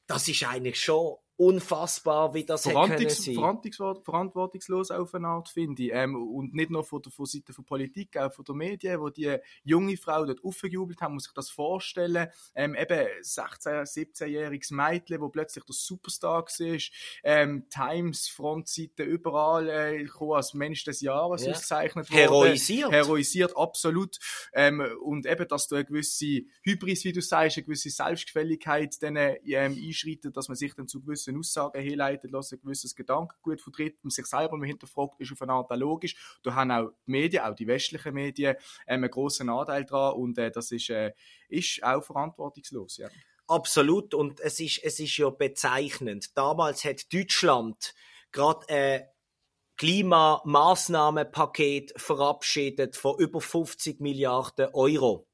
Das 0.06 0.28
ist 0.28 0.44
eigentlich 0.44 0.80
schon 0.80 1.16
unfassbar, 1.42 2.34
wie 2.34 2.44
das 2.44 2.62
Verantwortungs 2.62 3.24
Verantwortungs 3.24 4.04
verantwortungslos 4.04 4.90
auf 4.90 5.14
eine 5.14 5.28
Art, 5.28 5.48
finde 5.48 5.82
ich. 5.82 5.90
Ähm, 5.92 6.14
und 6.14 6.54
nicht 6.54 6.70
nur 6.70 6.84
von 6.84 7.02
der 7.02 7.10
von 7.10 7.26
Seite 7.26 7.52
der 7.52 7.62
Politik, 7.62 8.16
auch 8.16 8.32
von 8.32 8.44
den 8.44 8.56
Medien, 8.56 9.00
wo 9.00 9.08
die 9.08 9.36
junge 9.64 9.96
Frau 9.96 10.24
dort 10.24 10.44
aufgejubelt 10.44 11.00
haben, 11.00 11.14
muss 11.14 11.24
sich 11.24 11.32
das 11.34 11.50
vorstellen. 11.50 12.28
Ähm, 12.54 12.76
eben 12.76 13.06
16-, 13.22 13.82
17-jähriges 13.82 14.72
Mädchen, 14.72 15.20
wo 15.20 15.28
plötzlich 15.30 15.64
der 15.64 15.74
Superstar 15.74 16.44
war, 16.44 16.78
ähm, 17.24 17.66
Times, 17.68 18.28
Frontseite, 18.28 19.02
überall 19.02 19.68
äh, 19.68 20.06
als 20.32 20.54
Mensch 20.54 20.84
des 20.84 21.00
Jahres 21.00 21.44
ja. 21.44 21.52
ausgezeichnet 21.52 22.10
worden. 22.10 22.20
Heroisiert. 22.20 22.92
Heroisiert, 22.92 23.56
absolut. 23.56 24.18
Ähm, 24.52 24.82
und 25.02 25.26
eben, 25.26 25.48
dass 25.48 25.66
du 25.68 25.74
eine 25.74 25.84
gewisse 25.84 26.42
Hybris, 26.62 27.04
wie 27.04 27.12
du 27.12 27.20
sagst, 27.20 27.58
eine 27.58 27.64
gewisse 27.64 27.90
Selbstgefälligkeit 27.90 29.02
dann 29.02 29.16
ähm, 29.16 29.76
einschreitet, 29.76 30.36
dass 30.36 30.48
man 30.48 30.56
sich 30.56 30.74
dann 30.74 30.88
zu 30.88 31.00
gewissen 31.02 31.31
gewissen 31.34 31.60
Aussagen 31.60 31.82
herleitet, 31.82 32.30
lassen, 32.30 32.56
ein 32.56 32.62
gewisses 32.62 32.94
Gedankengut 32.94 33.60
vertritt 33.60 33.98
und 34.02 34.12
sich 34.12 34.26
selber 34.26 34.56
mal 34.56 34.66
hinterfragt, 34.66 35.20
ist 35.20 35.32
auf 35.32 35.42
eine 35.42 35.52
Art 35.52 35.70
logisch. 35.76 36.16
Da 36.42 36.54
haben 36.54 36.70
auch 36.70 36.90
die 37.06 37.10
Medien, 37.10 37.44
auch 37.44 37.54
die 37.54 37.66
westlichen 37.66 38.14
Medien, 38.14 38.56
ähm, 38.86 39.02
einen 39.02 39.10
grossen 39.10 39.48
Anteil 39.48 39.84
dran 39.84 40.14
und 40.14 40.38
äh, 40.38 40.50
das 40.50 40.70
ist, 40.72 40.90
äh, 40.90 41.12
ist 41.48 41.82
auch 41.82 42.02
verantwortungslos. 42.02 42.98
Ja. 42.98 43.08
Absolut 43.46 44.14
und 44.14 44.40
es 44.40 44.60
ist, 44.60 44.80
es 44.82 45.00
ist 45.00 45.16
ja 45.16 45.30
bezeichnend. 45.30 46.36
Damals 46.36 46.84
hat 46.84 47.10
Deutschland 47.12 47.94
gerade 48.30 48.68
äh, 48.68 49.04
Klimamaßnahmenpaket 49.76 51.94
verabschiedet 51.96 52.96
von 52.96 53.18
über 53.18 53.40
50 53.40 54.00
Milliarden 54.00 54.68
Euro. 54.72 55.26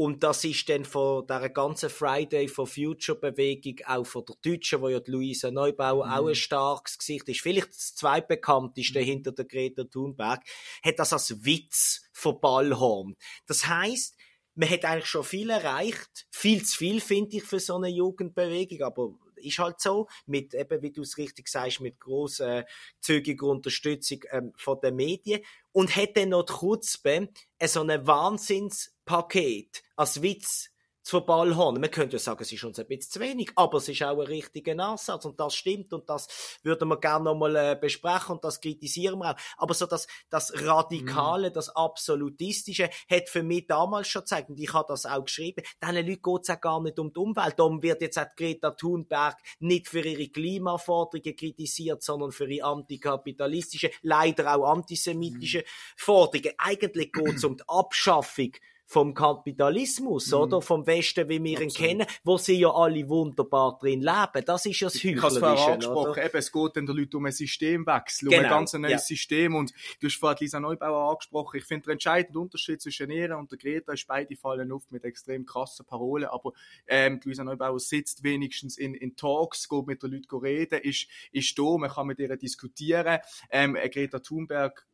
Und 0.00 0.22
das 0.22 0.44
ist 0.44 0.66
dann 0.70 0.86
von 0.86 1.26
der 1.26 1.50
ganzen 1.50 1.90
Friday 1.90 2.48
for 2.48 2.66
Future 2.66 3.18
Bewegung, 3.18 3.84
auch 3.84 4.06
von 4.06 4.24
der 4.24 4.36
Deutschen, 4.40 4.80
wo 4.80 4.88
ja 4.88 4.98
die 4.98 5.10
Luisa 5.10 5.50
Neubauer 5.50 6.06
mhm. 6.06 6.12
auch 6.12 6.26
ein 6.28 6.34
starkes 6.34 6.96
Gesicht 6.96 7.28
ist, 7.28 7.42
vielleicht 7.42 7.68
das 7.68 7.96
zweitbekannteste 7.96 8.98
mhm. 8.98 9.04
hinter 9.04 9.32
der 9.32 9.44
Greta 9.44 9.84
Thunberg, 9.84 10.42
hat 10.82 10.98
das 10.98 11.12
als 11.12 11.44
Witz 11.44 12.00
von 12.14 12.40
Ballhorn. 12.40 13.14
Das 13.46 13.66
heißt, 13.66 14.16
man 14.54 14.70
hat 14.70 14.86
eigentlich 14.86 15.04
schon 15.04 15.22
viel 15.22 15.50
erreicht. 15.50 16.26
Viel 16.30 16.64
zu 16.64 16.78
viel, 16.78 17.02
finde 17.02 17.36
ich, 17.36 17.42
für 17.42 17.60
so 17.60 17.76
eine 17.76 17.88
Jugendbewegung, 17.88 18.80
aber 18.80 19.10
ist 19.42 19.58
halt 19.58 19.80
so, 19.80 20.08
mit 20.26 20.54
eben, 20.54 20.82
wie 20.82 20.92
du 20.92 21.02
es 21.02 21.18
richtig 21.18 21.48
sagst, 21.48 21.80
mit 21.80 22.00
großzügiger 22.00 23.46
Unterstützung 23.46 24.20
ähm, 24.30 24.52
von 24.56 24.80
den 24.80 24.96
Medien. 24.96 25.42
Und 25.72 25.94
hat 25.94 26.16
dann 26.16 26.30
noch 26.30 26.44
die 26.44 26.52
Kutzbe 26.52 27.28
so 27.64 27.82
ein 27.82 28.06
Wahnsinnspaket 28.06 29.82
als 29.96 30.22
Witz 30.22 30.70
zu 31.10 31.20
Ballhorn. 31.22 31.80
Man 31.80 31.90
könnte 31.90 32.16
ja 32.16 32.20
sagen, 32.20 32.42
es 32.42 32.52
ist 32.52 32.62
uns 32.62 32.78
ein 32.78 32.86
bisschen 32.86 33.10
zu 33.10 33.18
wenig, 33.18 33.50
aber 33.56 33.78
es 33.78 33.88
ist 33.88 34.00
auch 34.04 34.20
ein 34.20 34.26
richtiger 34.28 34.78
Ansatz 34.78 35.24
und 35.24 35.40
das 35.40 35.56
stimmt 35.56 35.92
und 35.92 36.08
das 36.08 36.60
würden 36.62 36.88
wir 36.88 37.00
gerne 37.00 37.24
nochmal 37.24 37.56
äh, 37.56 37.78
besprechen 37.80 38.36
und 38.36 38.44
das 38.44 38.60
kritisieren 38.60 39.18
wir 39.18 39.32
auch. 39.32 39.36
Aber 39.56 39.74
so 39.74 39.86
das, 39.86 40.06
das 40.28 40.52
Radikale, 40.64 41.50
mm. 41.50 41.52
das 41.52 41.68
Absolutistische 41.70 42.90
hat 43.10 43.28
für 43.28 43.42
mich 43.42 43.66
damals 43.66 44.06
schon 44.06 44.22
gezeigt 44.22 44.50
und 44.50 44.60
ich 44.60 44.72
habe 44.72 44.86
das 44.86 45.04
auch 45.04 45.24
geschrieben, 45.24 45.64
diesen 45.82 45.96
Leuten 45.96 46.22
geht 46.22 46.42
es 46.42 46.50
auch 46.50 46.60
gar 46.60 46.80
nicht 46.80 46.98
um 47.00 47.12
die 47.12 47.18
Umwelt. 47.18 47.58
Darum 47.58 47.82
wird 47.82 48.02
jetzt 48.02 48.18
auch 48.18 48.36
Greta 48.36 48.70
Thunberg 48.70 49.36
nicht 49.58 49.88
für 49.88 50.06
ihre 50.06 50.28
Klimaforderungen 50.28 51.34
kritisiert, 51.34 52.04
sondern 52.04 52.30
für 52.30 52.48
ihre 52.48 52.68
antikapitalistische, 52.68 53.90
leider 54.02 54.54
auch 54.54 54.70
antisemitische 54.70 55.58
mm. 55.58 55.96
Forderungen. 55.96 56.52
Eigentlich 56.58 57.12
geht 57.12 57.34
es 57.34 57.42
um 57.42 57.56
die 57.56 57.64
Abschaffung 57.66 58.52
vom 58.90 59.14
Kapitalismus, 59.14 60.32
mm. 60.32 60.34
oder? 60.34 60.60
Vom 60.60 60.84
Westen, 60.84 61.28
wie 61.28 61.40
wir 61.44 61.60
Absolut. 61.60 61.78
ihn 61.78 61.86
kennen, 61.86 62.06
wo 62.24 62.38
sie 62.38 62.58
ja 62.58 62.74
alle 62.74 63.08
wunderbar 63.08 63.78
drin 63.80 64.00
leben. 64.00 64.44
Das 64.44 64.66
ist 64.66 64.80
ja 64.80 64.88
das 64.88 64.96
Heuchlerische, 64.96 65.16
Ich 65.16 65.22
habe 65.22 65.34
es 65.34 65.38
vorher 65.38 65.72
angesprochen, 65.74 66.22
eben, 66.24 66.36
es 66.36 66.50
geht 66.50 66.76
den 66.76 66.86
Leuten 66.88 67.16
um 67.16 67.26
ein 67.26 67.32
Systemwechsel, 67.32 68.28
genau. 68.28 68.38
um 68.38 68.44
ein 68.44 68.48
genau, 68.48 68.58
ganz 68.58 68.72
neues 68.72 68.90
ja. 68.90 68.98
System 68.98 69.54
und 69.54 69.72
du 70.00 70.08
hast 70.08 70.16
vorhin 70.16 70.38
Lisa 70.40 70.58
Neubauer 70.58 71.12
angesprochen. 71.12 71.58
Ich 71.58 71.64
finde, 71.66 71.84
der 71.84 71.92
entscheidende 71.92 72.40
Unterschied 72.40 72.82
zwischen 72.82 73.10
ihr 73.10 73.36
und 73.38 73.52
der 73.52 73.58
Greta 73.58 73.92
ist, 73.92 74.08
beide 74.08 74.34
fallen 74.34 74.72
oft 74.72 74.90
mit 74.90 75.04
extrem 75.04 75.46
krassen 75.46 75.86
Parolen, 75.86 76.28
aber 76.28 76.52
ähm, 76.88 77.20
Lisa 77.22 77.44
Neubauer 77.44 77.78
sitzt 77.78 78.24
wenigstens 78.24 78.76
in, 78.76 78.94
in 78.94 79.14
Talks, 79.14 79.68
geht 79.68 79.86
mit 79.86 80.02
den 80.02 80.10
Leuten 80.10 80.36
reden, 80.36 80.80
ist, 80.80 81.06
ist 81.30 81.56
da, 81.56 81.76
man 81.78 81.90
kann 81.90 82.08
mit 82.08 82.18
ihr 82.18 82.36
diskutieren. 82.36 83.20
Ähm, 83.50 83.74
Greta 83.74 84.18
Thunberg 84.18 84.84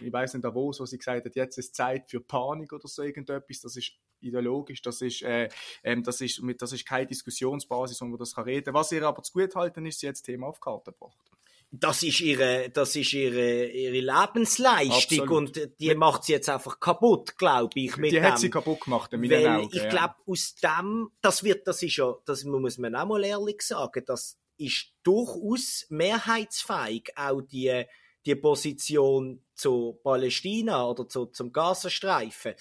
ich 0.00 0.12
weiß 0.12 0.34
nicht, 0.34 0.44
Davos, 0.44 0.80
wo 0.80 0.86
sie 0.86 0.98
gesagt 0.98 1.24
hat, 1.24 1.34
jetzt 1.34 1.58
ist 1.58 1.74
Zeit 1.74 2.08
für 2.08 2.20
Panik 2.20 2.72
oder 2.72 2.88
so 2.88 3.02
irgendetwas, 3.02 3.60
das 3.60 3.76
ist 3.76 3.92
ideologisch, 4.20 4.82
das 4.82 5.00
ist, 5.00 5.22
äh, 5.22 5.48
ähm, 5.82 6.02
das 6.02 6.20
ist, 6.20 6.42
das 6.58 6.72
ist 6.72 6.86
keine 6.86 7.06
Diskussionsbasis, 7.06 8.00
wo 8.00 8.06
man 8.06 8.18
das 8.18 8.34
kann 8.34 8.44
reden. 8.44 8.74
Was 8.74 8.92
ihr 8.92 9.02
aber 9.02 9.22
zu 9.22 9.32
gut 9.32 9.54
halten, 9.54 9.86
ist, 9.86 10.00
sie 10.00 10.06
jetzt 10.06 10.22
Thema 10.22 10.48
auf 10.48 10.58
die 10.58 10.64
Karte 10.64 10.92
gebracht. 10.92 11.16
Das 11.70 12.02
ist 12.02 12.20
ihre, 12.20 12.70
das 12.70 12.96
ist 12.96 13.12
ihre, 13.12 13.66
ihre 13.66 14.00
Lebensleistung 14.00 15.20
Absolut. 15.20 15.30
und 15.30 15.70
die 15.78 15.88
Mit, 15.88 15.98
macht 15.98 16.24
sie 16.24 16.32
jetzt 16.32 16.48
einfach 16.48 16.80
kaputt, 16.80 17.36
glaube 17.36 17.72
ich. 17.74 17.96
Mit 17.98 18.10
die 18.10 18.16
dem. 18.16 18.24
hat 18.24 18.38
sie 18.38 18.48
kaputt 18.48 18.80
gemacht, 18.80 19.12
in 19.12 19.20
meinen 19.20 19.46
Augen, 19.46 19.68
Ich 19.70 19.86
glaube, 19.90 20.14
aus 20.26 20.54
dem, 20.54 21.10
das 21.20 21.44
wird, 21.44 21.68
das 21.68 21.82
ist 21.82 21.96
ja, 21.96 22.14
das 22.24 22.44
muss 22.44 22.78
man 22.78 22.94
auch 22.94 23.06
mal 23.06 23.22
ehrlich 23.22 23.60
sagen, 23.60 24.02
das 24.06 24.38
ist 24.56 24.94
durchaus 25.02 25.84
mehrheitsfähig, 25.90 27.10
auch 27.16 27.42
die, 27.42 27.84
die 28.24 28.34
Position 28.34 29.44
zu 29.58 29.98
Palästina 30.02 30.88
oder 30.88 31.08
zu, 31.08 31.26
zum 31.26 31.52
Gazastreifen. 31.52 32.54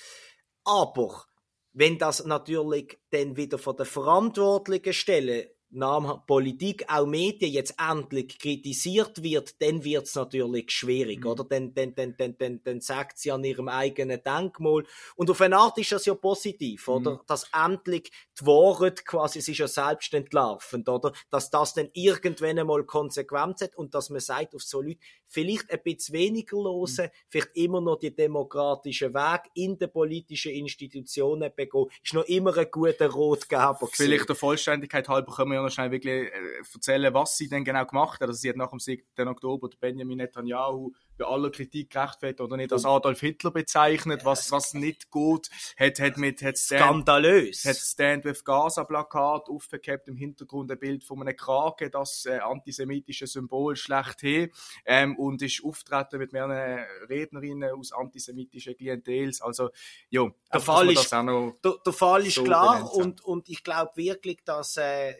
Aber 0.63 1.25
wenn 1.73 1.97
das 1.97 2.25
natürlich 2.25 2.97
dann 3.11 3.37
wieder 3.37 3.57
von 3.57 3.77
der 3.77 3.85
verantwortlichen 3.85 4.93
Stelle 4.93 5.57
Namen 5.69 6.21
Politik, 6.25 6.85
auch 6.87 7.05
Medien 7.05 7.51
jetzt 7.51 7.75
endlich 7.77 8.39
kritisiert 8.39 9.21
wird, 9.21 9.61
dann 9.61 9.83
wird 9.83 10.05
es 10.05 10.15
natürlich 10.15 10.71
schwierig, 10.71 11.21
mhm. 11.21 11.27
oder? 11.27 11.43
Dann, 11.43 11.73
dann, 11.73 11.93
dann, 11.93 12.15
dann, 12.17 12.37
dann, 12.37 12.61
dann 12.63 12.79
sagt 12.79 13.17
sie 13.17 13.31
an 13.31 13.43
ihrem 13.43 13.67
eigenen 13.67 14.21
Denkmal. 14.23 14.85
Und 15.15 15.29
auf 15.29 15.41
eine 15.41 15.57
Art 15.57 15.77
ist 15.77 15.91
das 15.91 16.05
ja 16.05 16.15
positiv, 16.15 16.87
oder? 16.87 17.15
Mhm. 17.15 17.19
Dass 17.27 17.49
endlich 17.53 18.11
die 18.39 18.45
Wahrheit 18.45 19.05
quasi, 19.05 19.39
ist 19.39 19.47
ja 19.49 19.67
selbst 19.67 20.13
entlarvend, 20.13 20.87
oder? 20.87 21.11
Dass 21.29 21.49
das 21.49 21.73
dann 21.73 21.89
irgendwann 21.93 22.59
einmal 22.59 22.85
Konsequenz 22.85 23.61
hat 23.61 23.75
und 23.75 23.93
dass 23.93 24.09
man 24.09 24.21
sagt, 24.21 24.55
auf 24.55 24.63
so 24.63 24.81
Leute 24.81 24.99
vielleicht 25.27 25.71
ein 25.71 25.79
bisschen 25.83 26.13
weniger 26.13 26.57
losen, 26.57 27.05
mhm. 27.05 27.09
vielleicht 27.29 27.55
immer 27.55 27.81
noch 27.81 27.97
die 27.97 28.15
demokratischen 28.15 29.13
Weg 29.13 29.41
in 29.53 29.77
den 29.77 29.91
politischen 29.91 30.53
Institutionen 30.53 31.51
begehen, 31.55 31.87
ist 32.03 32.13
noch 32.13 32.25
immer 32.25 32.57
ein 32.57 32.67
guter 32.71 33.09
Rotgeber 33.09 33.87
Vielleicht 33.91 34.29
der 34.29 34.35
Vollständigkeit 34.35 35.07
halber 35.07 35.33
können 35.33 35.51
wir 35.51 35.55
ja 35.55 35.63
noch 35.63 35.71
schnell 35.71 35.91
wirklich 35.91 36.31
äh, 36.31 36.31
erzählen, 36.73 37.13
was 37.13 37.37
sie 37.37 37.49
denn 37.49 37.63
genau 37.63 37.85
gemacht 37.85 38.21
hat. 38.21 38.27
Also 38.27 38.39
sie 38.39 38.49
hat 38.49 38.57
nach 38.57 38.69
dem 38.69 38.79
7. 38.79 39.03
Oktober 39.27 39.69
Benjamin 39.79 40.17
Netanyahu 40.17 40.91
bei 41.17 41.25
aller 41.25 41.49
Kritik 41.49 41.89
gerechtfertigt 41.89 42.41
oder 42.41 42.57
nicht? 42.57 42.71
Als 42.71 42.85
Adolf 42.85 43.19
Hitler 43.19 43.51
bezeichnet, 43.51 44.25
was, 44.25 44.51
was 44.51 44.73
nicht 44.73 45.09
gut, 45.09 45.49
hat, 45.77 45.99
hat 45.99 46.17
mit, 46.17 46.41
hat 46.41 46.57
Stand, 46.57 46.81
Skandalös. 46.81 47.65
Hat 47.65 47.75
Stand 47.75 48.25
with 48.25 48.43
Gaza 48.43 48.83
Plakat 48.83 49.49
aufgehabt, 49.49 50.07
im 50.07 50.15
Hintergrund 50.15 50.71
ein 50.71 50.79
Bild 50.79 51.03
von 51.03 51.21
einem 51.21 51.35
Krake, 51.35 51.89
das 51.89 52.25
äh, 52.25 52.37
antisemitische 52.37 53.27
Symbol 53.27 53.75
schlechthin, 53.75 54.51
ähm, 54.85 55.17
und 55.17 55.41
ist 55.41 55.63
auftreten 55.63 56.19
mit 56.19 56.33
mehreren 56.33 56.85
Rednerinnen 57.09 57.71
aus 57.71 57.91
antisemitischen 57.91 58.75
Klientels, 58.75 59.41
also, 59.41 59.69
ja. 60.09 60.27
Der 60.53 60.61
Fall 60.61 60.91
ist, 60.91 61.11
der, 61.11 61.53
der 61.85 61.93
Fall 61.93 62.25
ist 62.25 62.35
so 62.35 62.43
klar 62.43 62.93
und, 62.93 63.23
und 63.23 63.49
ich 63.49 63.63
glaube 63.63 63.91
wirklich, 63.95 64.43
dass, 64.45 64.77
äh, 64.77 65.13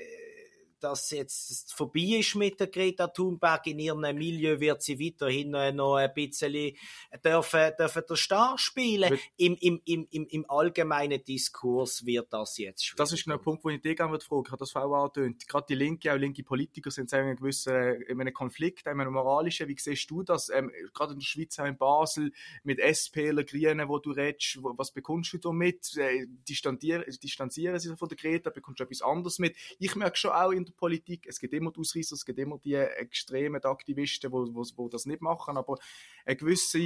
dass 0.80 1.12
jetzt 1.12 1.74
vorbei 1.74 2.18
ist 2.20 2.36
mit 2.36 2.60
der 2.60 2.68
Greta 2.68 3.08
Thunberg. 3.08 3.68
In 3.68 3.80
ihrem 3.80 4.02
Milieu 4.02 4.60
wird 4.60 4.82
sie 4.82 5.00
weiterhin 5.00 5.52
noch 5.76 5.96
ein 5.96 6.14
bisschen 6.14 6.76
dürfen, 7.24 7.72
dürfen 7.78 8.04
der 8.10 8.16
Star 8.16 8.58
spielen. 8.58 9.18
Im, 9.38 9.56
im, 9.60 9.82
im, 9.86 10.08
im, 10.12 10.28
Im 10.28 10.50
allgemeinen 10.50 11.24
Diskurs 11.24 12.06
wird 12.06 12.32
das 12.32 12.58
jetzt 12.58 12.86
schwierig. 12.86 12.98
Das 12.98 13.12
ist 13.12 13.24
genau 13.24 13.38
der 13.38 13.44
Punkt, 13.44 13.64
wo 13.64 13.70
ich 13.70 13.82
dich 13.82 13.96
gerne 13.96 14.20
fragen 14.20 14.44
Ich 14.46 14.52
habe 14.52 14.60
das 14.60 14.72
vorher 14.72 14.92
angetönt. 14.92 15.48
Gerade 15.48 15.66
die 15.70 15.76
Linke, 15.76 16.14
auch 16.14 16.18
linke 16.18 16.44
Politiker 16.44 16.92
sind 16.92 17.12
in 17.14 17.20
einem 17.20 17.36
gewissen 17.36 18.02
in 18.08 18.22
einem 18.22 18.34
Konflikt, 18.34 18.88
in 18.88 19.00
einem 19.00 19.14
moralischen. 19.14 19.68
Wie 19.68 19.78
siehst 19.78 20.10
du 20.10 20.24
das? 20.24 20.50
Ähm, 20.50 20.72
gerade 20.94 21.14
in 21.14 21.20
der 21.20 21.26
Schweiz, 21.26 21.58
auch 21.60 21.66
in 21.66 21.78
Basel, 21.78 22.32
mit 22.64 22.80
SPler, 22.80 23.44
Grünen, 23.44 23.88
wo 23.88 24.00
du 24.00 24.12
redest, 24.12 24.60
was 24.62 24.92
bekommst 24.92 25.34
du 25.34 25.38
damit? 25.38 25.96
Äh, 25.98 26.28
distanzieren, 26.48 27.04
distanzieren 27.22 27.80
sie 27.80 27.96
von 27.96 28.10
der 28.10 28.18
Greta? 28.18 28.50
Bekommst 28.50 28.80
du 28.80 28.84
etwas 28.84 29.02
anderes 29.02 29.40
mit? 29.40 29.56
Ich 29.80 29.96
merke 29.96 30.18
schon 30.18 30.32
auch 30.32 30.52
in 30.52 30.67
der 30.68 30.74
Politik. 30.74 31.26
Es 31.28 31.40
gibt 31.40 31.54
immer 31.54 31.72
die 31.72 31.80
Ausreißer, 31.80 32.16
es 32.16 32.26
gibt 32.26 32.40
immer 32.40 32.58
die 32.58 32.76
extremen 32.76 33.64
Aktivisten, 33.64 34.32
die 34.32 34.90
das 34.90 35.06
nicht 35.06 35.22
machen, 35.22 35.58
aber 35.58 35.78
ein 36.26 36.38
gewisser 36.38 36.80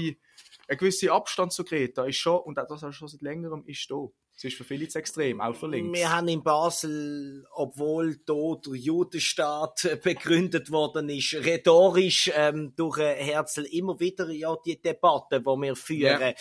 ein 0.67 0.77
gewisser 0.77 1.11
Abstand 1.11 1.51
zu 1.51 1.63
Greta 1.63 2.05
ist 2.05 2.17
schon, 2.17 2.39
und 2.39 2.57
das 2.57 2.83
auch 2.83 2.93
schon 2.93 3.07
seit 3.07 3.21
längerem, 3.21 3.63
ist 3.65 3.89
da. 3.91 4.07
Es 4.33 4.45
ist 4.45 4.57
für 4.57 4.63
viele 4.63 4.87
zu 4.87 4.97
extrem, 4.97 5.41
auch 5.41 5.53
für 5.53 5.67
links. 5.67 5.99
Wir 5.99 6.09
haben 6.09 6.27
in 6.27 6.41
Basel, 6.41 7.45
obwohl 7.53 8.17
dort 8.25 8.67
der 8.67 8.75
Judenstaat 8.75 9.99
begründet 10.03 10.71
worden 10.71 11.09
ist, 11.09 11.33
rhetorisch 11.33 12.31
ähm, 12.33 12.73
durch 12.75 12.97
Herzl 12.97 13.65
immer 13.65 13.99
wieder 13.99 14.29
ja 14.31 14.55
die 14.65 14.81
Debatte, 14.81 15.41
die 15.41 15.45
wir 15.45 15.75
führen. 15.75 16.21
Ja. 16.21 16.33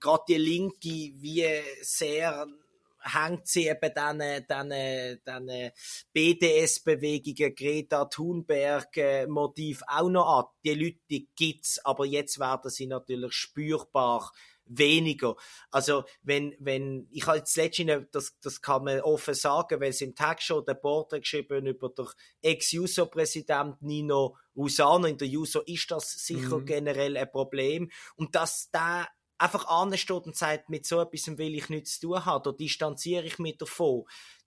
Gerade 0.00 0.24
die 0.28 0.34
Linke, 0.34 1.12
wie 1.22 1.46
sehr 1.80 2.46
hängt 3.12 3.46
sie 3.46 3.68
eben 3.68 3.92
dann, 3.94 4.22
dann, 4.46 4.70
dann 5.24 5.70
BDS-Bewegungen, 6.12 7.54
Greta 7.54 8.04
Thunberg-Motiv 8.06 9.82
auch 9.86 10.08
noch 10.08 10.38
an. 10.38 10.44
Die 10.64 10.74
Leute 10.74 11.26
gibt's, 11.36 11.84
aber 11.84 12.06
jetzt 12.06 12.38
werden 12.38 12.70
sie 12.70 12.86
natürlich 12.86 13.32
spürbar 13.32 14.30
weniger. 14.68 15.36
Also 15.70 16.04
wenn 16.22 16.54
wenn 16.58 17.08
ich 17.10 17.26
habe 17.26 17.38
jetzt 17.38 17.56
letztens 17.56 18.06
das 18.12 18.38
das 18.40 18.60
kann 18.60 18.84
man 18.84 19.00
offen 19.00 19.34
sagen, 19.34 19.80
weil 19.80 19.90
es 19.90 20.00
im 20.00 20.14
Tag 20.14 20.42
schon 20.42 20.64
der 20.64 20.74
Porträt 20.74 21.20
geschrieben 21.20 21.66
über 21.66 21.88
der 21.88 22.06
Ex-Juso-Präsident 22.42 23.82
Nino 23.82 24.36
Usano 24.54 25.06
in 25.06 25.18
der 25.18 25.28
Juso 25.28 25.60
ist 25.62 25.90
das 25.90 26.10
sicher 26.10 26.58
mhm. 26.58 26.66
generell 26.66 27.16
ein 27.16 27.30
Problem 27.30 27.90
und 28.16 28.34
dass 28.34 28.70
da 28.70 29.06
einfach 29.38 29.66
ansteht 29.66 30.26
und 30.26 30.36
sagt, 30.36 30.68
mit 30.68 30.86
so 30.86 31.00
etwas 31.00 31.26
will 31.38 31.54
ich 31.54 31.68
nichts 31.68 32.00
zu 32.00 32.08
tun 32.08 32.24
haben, 32.24 32.42
da 32.42 32.52
distanziere 32.52 33.24
ich 33.24 33.38
mich 33.38 33.56
davon. 33.56 34.04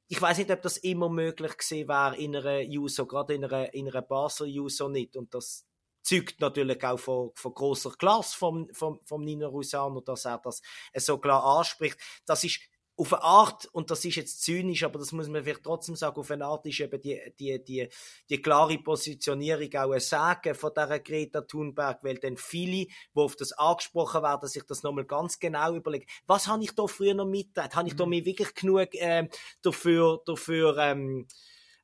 Ich 0.08 0.22
weiß 0.22 0.40
nicht, 0.40 0.52
ob 0.52 0.62
das 0.62 0.78
immer 0.78 1.10
möglich 1.10 1.58
gewesen 1.58 1.88
wäre 1.88 2.18
in 2.18 2.36
einer 2.36 2.60
User, 2.68 3.06
gerade 3.08 3.34
in 3.34 3.46
einer, 3.46 3.74
in 3.74 3.90
einer 3.90 4.02
Basel 4.02 4.48
User 4.48 4.90
nicht. 4.90 5.16
Und 5.16 5.34
das 5.34 5.66
zeugt 6.04 6.42
natürlich 6.42 6.84
auch 6.84 7.00
von, 7.00 7.32
von 7.36 7.54
großer 7.54 7.92
Klasse 7.92 8.38
vom, 8.38 8.68
vom, 8.74 9.00
vom 9.06 9.24
Nino 9.24 9.48
Rusano, 9.48 10.02
dass 10.02 10.26
er 10.26 10.42
das 10.44 10.62
so 10.96 11.18
klar 11.18 11.44
anspricht. 11.44 11.98
Das 12.26 12.44
ist 12.44 12.60
auf 13.02 13.14
eine 13.14 13.24
Art, 13.24 13.66
und 13.72 13.90
das 13.90 14.06
ist 14.06 14.16
jetzt 14.16 14.44
zynisch, 14.44 14.84
aber 14.84 15.00
das 15.00 15.12
muss 15.12 15.28
man 15.28 15.44
vielleicht 15.44 15.64
trotzdem 15.64 15.96
sagen, 15.96 16.20
auf 16.20 16.30
eine 16.30 16.46
Art 16.46 16.68
ist 16.68 16.80
eben 16.80 17.02
die, 17.02 17.20
die, 17.40 17.64
die, 17.64 17.90
die 18.30 18.42
klare 18.42 18.78
Positionierung 18.78 19.74
auch 19.76 19.92
ein 19.92 20.00
Sagen 20.00 20.54
von 20.54 20.70
dieser 20.76 21.00
Greta 21.00 21.42
Thunberg, 21.42 22.04
weil 22.04 22.20
dann 22.20 22.38
viele, 22.38 22.86
die 22.86 22.90
auf 23.16 23.36
das 23.36 23.54
angesprochen 23.54 24.22
werden, 24.22 24.48
sich 24.48 24.64
das 24.68 24.84
nochmal 24.84 25.06
ganz 25.06 25.40
genau 25.40 25.74
überlegen, 25.76 26.06
was 26.28 26.48
habe 26.48 26.64
ich 26.64 26.76
da 26.76 26.86
früher 26.86 27.16
noch 27.16 27.26
mitgeteilt? 27.26 27.76
Habe 27.76 27.88
ich 27.88 27.96
da 27.96 28.06
mhm. 28.06 28.12
mir 28.12 28.26
wirklich 28.26 28.54
genug 28.54 28.94
äh, 28.94 29.28
dafür, 29.64 30.22
dafür 30.24 30.78
ähm, 30.78 31.26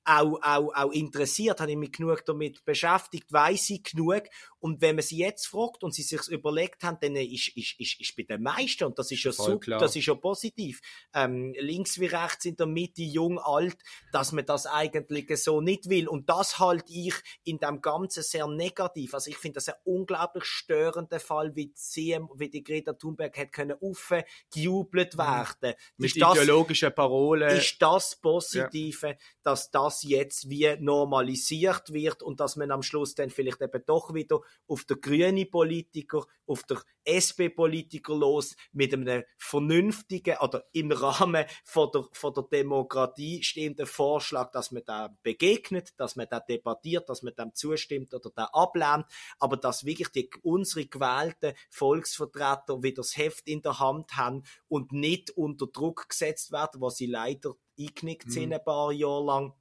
auch, 0.07 0.39
auch, 0.41 0.73
auch 0.73 0.91
interessiert, 0.91 1.59
habe 1.59 1.71
ich 1.71 1.77
mich 1.77 1.91
genug 1.91 2.23
damit 2.25 2.63
beschäftigt, 2.63 3.31
weiß 3.31 3.71
ich 3.71 3.83
genug. 3.83 4.23
Und 4.59 4.81
wenn 4.81 4.95
man 4.95 5.03
sie 5.03 5.17
jetzt 5.17 5.47
fragt 5.47 5.83
und 5.83 5.93
sie 5.93 6.01
sich 6.01 6.27
überlegt 6.29 6.83
haben, 6.83 6.97
dann 7.01 7.15
ist, 7.17 7.49
ist, 7.55 7.79
ist, 7.79 7.99
ist 7.99 8.15
bei 8.15 8.23
den 8.23 8.41
meisten, 8.41 8.85
und 8.85 8.97
das 8.97 9.11
ist 9.11 9.23
ja 9.23 9.31
Voll 9.33 9.45
super, 9.45 9.59
klar. 9.59 9.79
das 9.79 9.95
ist 9.95 10.05
ja 10.05 10.15
positiv, 10.15 10.79
ähm, 11.13 11.53
links 11.59 11.99
wie 11.99 12.05
rechts 12.07 12.45
in 12.45 12.55
der 12.55 12.67
Mitte, 12.67 13.03
jung, 13.03 13.37
alt, 13.37 13.77
dass 14.13 14.31
man 14.31 14.45
das 14.45 14.65
eigentlich 14.65 15.27
so 15.43 15.59
nicht 15.61 15.89
will. 15.89 16.07
Und 16.07 16.29
das 16.29 16.57
halte 16.57 16.91
ich 16.91 17.13
in 17.43 17.59
dem 17.59 17.81
Ganzen 17.81 18.23
sehr 18.23 18.47
negativ. 18.47 19.13
Also 19.13 19.29
ich 19.29 19.37
finde 19.37 19.55
das 19.55 19.67
ein 19.67 19.75
unglaublich 19.83 20.45
störender 20.45 21.19
Fall, 21.19 21.53
wie 21.55 21.67
die, 21.67 21.73
CM, 21.75 22.29
wie 22.35 22.49
die 22.49 22.63
Greta 22.63 22.93
Thunberg 22.93 23.37
hat 23.37 23.51
können 23.51 23.77
aufgejubelt 23.81 25.17
werden. 25.17 25.47
Mhm. 25.61 25.73
Mit 25.97 26.11
Ist 26.15 26.21
das- 26.21 26.37
ideologischen 26.37 26.93
Parolen. 26.95 27.57
ist 27.57 27.77
das 27.81 28.15
Positive, 28.15 29.17
dass 29.43 29.69
das 29.69 29.96
jetzt 30.03 30.49
wie 30.49 30.75
normalisiert 30.79 31.93
wird 31.93 32.23
und 32.23 32.39
dass 32.39 32.55
man 32.55 32.71
am 32.71 32.83
Schluss 32.83 33.15
dann 33.15 33.29
vielleicht 33.29 33.61
eben 33.61 33.83
doch 33.85 34.13
wieder 34.13 34.41
auf 34.67 34.85
der 34.85 34.97
grüne 34.97 35.45
Politiker, 35.45 36.25
auf 36.45 36.63
der 36.63 36.81
SP-Politiker 37.03 38.15
los 38.15 38.55
mit 38.71 38.93
einem 38.93 39.23
vernünftigen 39.37 40.37
oder 40.39 40.65
im 40.73 40.91
Rahmen 40.91 41.45
von 41.63 41.89
der, 41.93 42.05
von 42.11 42.33
der 42.33 42.43
Demokratie 42.43 43.43
stehenden 43.43 43.85
Vorschlag, 43.85 44.51
dass 44.51 44.71
man 44.71 44.83
da 44.85 45.15
begegnet, 45.23 45.93
dass 45.97 46.15
man 46.15 46.27
da 46.29 46.39
debattiert, 46.39 47.09
dass 47.09 47.23
man 47.23 47.35
dem 47.35 47.53
zustimmt 47.53 48.13
oder 48.13 48.31
da 48.35 48.45
ablehnt, 48.45 49.05
aber 49.39 49.57
dass 49.57 49.85
wirklich 49.85 50.09
die, 50.09 50.29
unsere 50.41 50.85
gewählten 50.85 51.53
Volksvertreter 51.69 52.83
wieder 52.83 52.97
das 52.97 53.15
Heft 53.17 53.47
in 53.47 53.61
der 53.61 53.79
Hand 53.79 54.17
haben 54.17 54.43
und 54.67 54.91
nicht 54.91 55.31
unter 55.31 55.67
Druck 55.67 56.09
gesetzt 56.09 56.51
werden, 56.51 56.81
was 56.81 56.97
sie 56.97 57.07
leider 57.07 57.55
eingenickt 57.79 58.31
sind 58.31 58.53
ein 58.53 58.63
paar 58.63 58.91
Jahre 58.91 59.23
lang, 59.23 59.53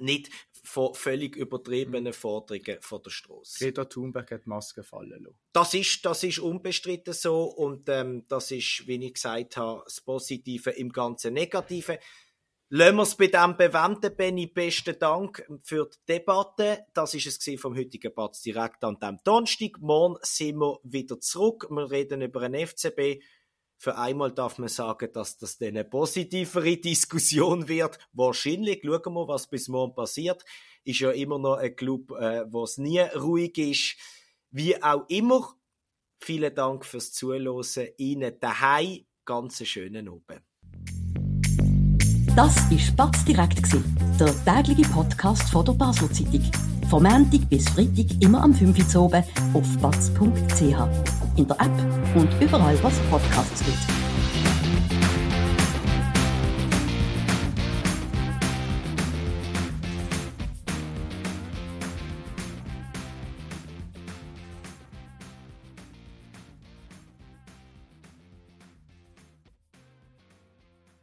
nicht 0.00 0.30
von 0.64 0.94
völlig 0.94 1.36
übertriebenen 1.36 2.12
Forderungen 2.12 2.78
von 2.80 3.02
der 3.02 3.10
Straße. 3.10 3.64
Greta 3.64 3.84
Thunberg 3.84 4.30
hat 4.30 4.44
die 4.46 4.48
Maske 4.48 4.82
fallen 4.82 5.22
lassen. 5.22 5.36
Das 5.52 5.74
ist, 5.74 6.04
das 6.04 6.22
ist 6.22 6.38
unbestritten 6.38 7.12
so 7.12 7.44
und 7.44 7.88
ähm, 7.88 8.24
das 8.28 8.50
ist, 8.50 8.84
wie 8.86 9.04
ich 9.04 9.14
gesagt 9.14 9.56
habe, 9.56 9.82
das 9.84 10.00
Positive 10.00 10.70
im 10.70 10.90
ganzen 10.90 11.34
Negativen. 11.34 11.98
Lassen 12.70 12.96
wir 12.96 13.02
es 13.02 13.14
bei 13.14 13.26
dem 13.26 13.56
bewenden, 13.56 14.16
Benny. 14.16 14.46
Besten 14.46 14.98
Dank 14.98 15.46
für 15.62 15.88
die 15.88 15.98
Debatte. 16.08 16.86
Das 16.94 17.14
ist 17.14 17.26
es 17.26 17.60
vom 17.60 17.76
heutigen 17.76 18.12
Batz 18.14 18.40
direkt 18.40 18.82
an 18.82 18.98
dem 18.98 19.18
Donnerstag. 19.22 19.78
Morgen 19.80 20.16
sind 20.22 20.56
wir 20.56 20.80
wieder 20.82 21.20
zurück. 21.20 21.68
Wir 21.70 21.90
reden 21.90 22.22
über 22.22 22.40
einen 22.40 22.66
FCB. 22.66 23.22
Für 23.76 23.96
einmal 23.98 24.32
darf 24.32 24.58
man 24.58 24.68
sagen, 24.68 25.10
dass 25.12 25.36
das 25.36 25.60
eine 25.60 25.84
positivere 25.84 26.76
Diskussion 26.78 27.68
wird. 27.68 27.98
Wahrscheinlich. 28.12 28.80
Schauen 28.84 29.14
wir, 29.14 29.28
was 29.28 29.46
bis 29.46 29.68
morgen 29.68 29.94
passiert. 29.94 30.44
Ist 30.84 31.00
ja 31.00 31.10
immer 31.10 31.38
noch 31.38 31.56
ein 31.56 31.74
Club, 31.76 32.10
äh, 32.12 32.44
wo 32.50 32.64
es 32.64 32.78
nie 32.78 33.00
ruhig 33.00 33.58
ist. 33.58 33.96
Wie 34.50 34.82
auch 34.82 35.04
immer. 35.08 35.54
Vielen 36.20 36.54
Dank 36.54 36.84
fürs 36.84 37.12
Zuhören. 37.12 37.88
Ihnen 37.98 38.38
daheim 38.40 39.04
ganz 39.24 39.64
schönen 39.66 40.08
Abend. 40.08 40.42
Das 42.36 42.68
war 42.70 42.78
Spatz 42.78 43.24
direkt, 43.24 43.62
der 44.18 44.44
tägliche 44.44 44.88
Podcast 44.90 45.50
von 45.50 45.64
der 45.64 45.72
Basel 45.74 46.10
Zeitung. 46.10 46.42
Vom 46.90 47.04
Montag 47.04 47.48
bis 47.48 47.68
Freitag 47.68 48.20
immer 48.20 48.42
am 48.42 48.52
5 48.52 48.96
Uhr 48.96 49.02
oben 49.02 49.24
auf 49.54 49.78
batz.ch. 49.78 51.23
In 51.36 51.48
der 51.48 51.60
App 51.60 51.70
und 52.14 52.28
überall, 52.40 52.78
was 52.82 52.94
Podcasts 53.10 53.64
gibt. 53.64 54.03